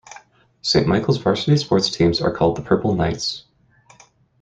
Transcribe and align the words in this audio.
Saint 0.63 0.87
Michael's 0.87 1.19
varsity 1.19 1.55
sports 1.57 1.91
teams 1.91 2.19
are 2.21 2.33
called 2.35 2.55
the 2.57 2.63
Purple 2.63 2.95
Knights. 2.95 3.43